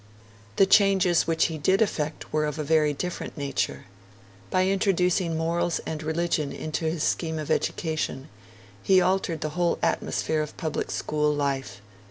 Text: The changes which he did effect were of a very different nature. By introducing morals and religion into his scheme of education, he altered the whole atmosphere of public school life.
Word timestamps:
The 0.55 0.65
changes 0.65 1.27
which 1.27 1.45
he 1.45 1.59
did 1.59 1.79
effect 1.79 2.33
were 2.33 2.47
of 2.47 2.57
a 2.57 2.63
very 2.63 2.91
different 2.91 3.37
nature. 3.37 3.85
By 4.49 4.65
introducing 4.65 5.37
morals 5.37 5.79
and 5.85 6.01
religion 6.01 6.51
into 6.51 6.85
his 6.85 7.03
scheme 7.03 7.37
of 7.37 7.51
education, 7.51 8.27
he 8.81 8.99
altered 8.99 9.41
the 9.41 9.49
whole 9.49 9.77
atmosphere 9.83 10.41
of 10.41 10.57
public 10.57 10.89
school 10.89 11.31
life. 11.31 11.83